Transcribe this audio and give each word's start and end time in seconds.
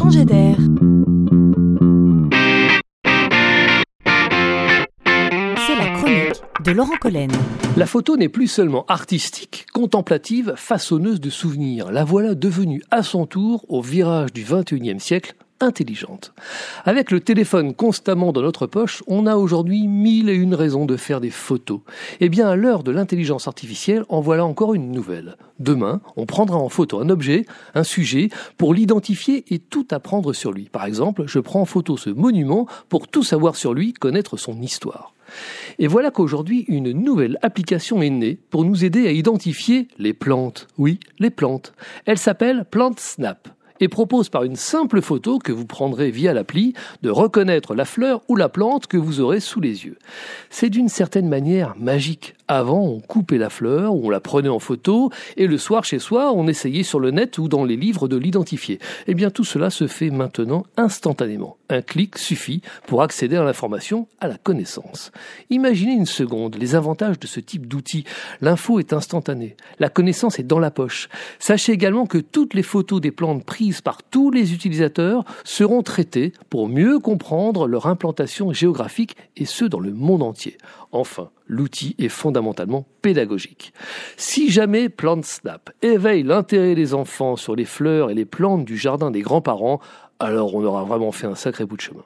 changer 0.00 0.24
d'air. 0.24 0.56
C'est 5.66 5.76
la 5.76 5.90
chronique 5.94 6.42
de 6.64 6.70
Laurent 6.72 6.96
Collen. 6.98 7.30
La 7.76 7.84
photo 7.84 8.16
n'est 8.16 8.30
plus 8.30 8.46
seulement 8.46 8.86
artistique, 8.86 9.66
contemplative, 9.74 10.54
façonneuse 10.56 11.20
de 11.20 11.28
souvenirs. 11.28 11.92
La 11.92 12.04
voilà 12.04 12.34
devenue 12.34 12.82
à 12.90 13.02
son 13.02 13.26
tour, 13.26 13.66
au 13.68 13.82
virage 13.82 14.32
du 14.32 14.42
XXIe 14.42 15.00
siècle, 15.00 15.34
intelligente. 15.60 16.32
Avec 16.84 17.10
le 17.10 17.20
téléphone 17.20 17.74
constamment 17.74 18.32
dans 18.32 18.42
notre 18.42 18.66
poche, 18.66 19.02
on 19.06 19.26
a 19.26 19.36
aujourd'hui 19.36 19.86
mille 19.86 20.28
et 20.28 20.34
une 20.34 20.54
raisons 20.54 20.86
de 20.86 20.96
faire 20.96 21.20
des 21.20 21.30
photos. 21.30 21.80
Eh 22.20 22.28
bien, 22.28 22.48
à 22.48 22.56
l'heure 22.56 22.82
de 22.82 22.90
l'intelligence 22.90 23.46
artificielle, 23.46 24.04
en 24.08 24.20
voilà 24.20 24.44
encore 24.44 24.74
une 24.74 24.90
nouvelle. 24.90 25.36
Demain, 25.58 26.00
on 26.16 26.26
prendra 26.26 26.56
en 26.56 26.68
photo 26.68 27.00
un 27.00 27.10
objet, 27.10 27.44
un 27.74 27.84
sujet, 27.84 28.30
pour 28.56 28.74
l'identifier 28.74 29.44
et 29.48 29.58
tout 29.58 29.86
apprendre 29.90 30.32
sur 30.32 30.52
lui. 30.52 30.68
Par 30.70 30.84
exemple, 30.84 31.24
je 31.26 31.38
prends 31.38 31.60
en 31.60 31.66
photo 31.66 31.96
ce 31.96 32.10
monument 32.10 32.66
pour 32.88 33.08
tout 33.08 33.22
savoir 33.22 33.56
sur 33.56 33.74
lui, 33.74 33.92
connaître 33.92 34.36
son 34.36 34.60
histoire. 34.60 35.14
Et 35.78 35.86
voilà 35.86 36.10
qu'aujourd'hui, 36.10 36.64
une 36.68 36.90
nouvelle 36.92 37.38
application 37.42 38.02
est 38.02 38.10
née 38.10 38.38
pour 38.50 38.64
nous 38.64 38.84
aider 38.84 39.06
à 39.06 39.12
identifier 39.12 39.88
les 39.98 40.12
plantes. 40.12 40.66
Oui, 40.76 40.98
les 41.18 41.30
plantes. 41.30 41.72
Elle 42.06 42.18
s'appelle 42.18 42.64
PlantSnap 42.70 43.48
et 43.80 43.88
propose 43.88 44.28
par 44.28 44.44
une 44.44 44.56
simple 44.56 45.00
photo 45.00 45.38
que 45.38 45.52
vous 45.52 45.66
prendrez 45.66 46.10
via 46.10 46.32
l'appli 46.32 46.74
de 47.02 47.10
reconnaître 47.10 47.74
la 47.74 47.84
fleur 47.84 48.22
ou 48.28 48.36
la 48.36 48.48
plante 48.48 48.86
que 48.86 48.96
vous 48.96 49.20
aurez 49.20 49.40
sous 49.40 49.60
les 49.60 49.84
yeux. 49.84 49.98
C'est 50.50 50.70
d'une 50.70 50.88
certaine 50.88 51.28
manière 51.28 51.74
magique. 51.76 52.34
Avant, 52.52 52.82
on 52.82 52.98
coupait 52.98 53.38
la 53.38 53.48
fleur, 53.48 53.94
on 53.94 54.10
la 54.10 54.18
prenait 54.18 54.48
en 54.48 54.58
photo, 54.58 55.12
et 55.36 55.46
le 55.46 55.56
soir 55.56 55.84
chez 55.84 56.00
soi, 56.00 56.32
on 56.32 56.48
essayait 56.48 56.82
sur 56.82 56.98
le 56.98 57.12
net 57.12 57.38
ou 57.38 57.46
dans 57.46 57.64
les 57.64 57.76
livres 57.76 58.08
de 58.08 58.16
l'identifier. 58.16 58.80
Eh 59.06 59.14
bien, 59.14 59.30
tout 59.30 59.44
cela 59.44 59.70
se 59.70 59.86
fait 59.86 60.10
maintenant 60.10 60.66
instantanément. 60.76 61.58
Un 61.68 61.80
clic 61.80 62.18
suffit 62.18 62.60
pour 62.88 63.02
accéder 63.02 63.36
à 63.36 63.44
l'information, 63.44 64.08
à 64.18 64.26
la 64.26 64.36
connaissance. 64.36 65.12
Imaginez 65.50 65.92
une 65.92 66.06
seconde 66.06 66.56
les 66.56 66.74
avantages 66.74 67.20
de 67.20 67.28
ce 67.28 67.38
type 67.38 67.68
d'outil. 67.68 68.02
L'info 68.40 68.80
est 68.80 68.92
instantanée, 68.92 69.56
la 69.78 69.88
connaissance 69.88 70.40
est 70.40 70.42
dans 70.42 70.58
la 70.58 70.72
poche. 70.72 71.08
Sachez 71.38 71.70
également 71.70 72.06
que 72.06 72.18
toutes 72.18 72.54
les 72.54 72.64
photos 72.64 73.00
des 73.00 73.12
plantes 73.12 73.44
prises 73.44 73.80
par 73.80 74.02
tous 74.02 74.32
les 74.32 74.52
utilisateurs 74.52 75.24
seront 75.44 75.84
traitées 75.84 76.32
pour 76.48 76.68
mieux 76.68 76.98
comprendre 76.98 77.68
leur 77.68 77.86
implantation 77.86 78.52
géographique 78.52 79.14
et 79.36 79.44
ce 79.44 79.64
dans 79.64 79.78
le 79.78 79.92
monde 79.92 80.24
entier. 80.24 80.58
Enfin, 80.90 81.30
l'outil 81.46 81.94
est 81.98 82.08
fondamentalement 82.40 82.86
pédagogique. 83.02 83.72
Si 84.16 84.50
jamais 84.50 84.88
PlantSnap 84.88 85.70
éveille 85.82 86.22
l'intérêt 86.22 86.74
des 86.74 86.94
enfants 86.94 87.36
sur 87.36 87.54
les 87.54 87.66
fleurs 87.66 88.10
et 88.10 88.14
les 88.14 88.24
plantes 88.24 88.64
du 88.64 88.78
jardin 88.78 89.10
des 89.10 89.20
grands-parents, 89.20 89.80
alors 90.18 90.54
on 90.54 90.64
aura 90.64 90.84
vraiment 90.84 91.12
fait 91.12 91.26
un 91.26 91.34
sacré 91.34 91.66
bout 91.66 91.76
de 91.76 91.82
chemin. 91.82 92.04